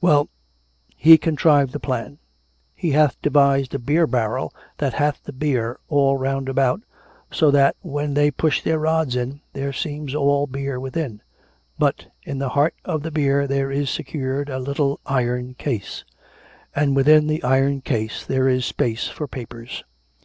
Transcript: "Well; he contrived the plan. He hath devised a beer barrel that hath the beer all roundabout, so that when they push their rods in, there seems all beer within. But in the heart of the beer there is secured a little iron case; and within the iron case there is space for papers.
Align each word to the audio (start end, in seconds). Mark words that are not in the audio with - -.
"Well; 0.00 0.28
he 0.96 1.16
contrived 1.16 1.72
the 1.72 1.78
plan. 1.78 2.18
He 2.74 2.90
hath 2.90 3.22
devised 3.22 3.72
a 3.72 3.78
beer 3.78 4.04
barrel 4.08 4.52
that 4.78 4.94
hath 4.94 5.22
the 5.22 5.32
beer 5.32 5.78
all 5.88 6.16
roundabout, 6.16 6.80
so 7.30 7.52
that 7.52 7.76
when 7.82 8.14
they 8.14 8.32
push 8.32 8.62
their 8.64 8.80
rods 8.80 9.14
in, 9.14 9.42
there 9.52 9.72
seems 9.72 10.12
all 10.12 10.48
beer 10.48 10.80
within. 10.80 11.22
But 11.78 12.08
in 12.24 12.40
the 12.40 12.48
heart 12.48 12.74
of 12.84 13.04
the 13.04 13.12
beer 13.12 13.46
there 13.46 13.70
is 13.70 13.88
secured 13.88 14.48
a 14.48 14.58
little 14.58 14.98
iron 15.06 15.54
case; 15.54 16.04
and 16.74 16.96
within 16.96 17.28
the 17.28 17.44
iron 17.44 17.80
case 17.80 18.26
there 18.26 18.48
is 18.48 18.66
space 18.66 19.06
for 19.06 19.28
papers. 19.28 19.84